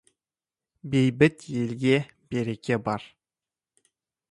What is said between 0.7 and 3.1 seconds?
Бейбіт елде береке бар.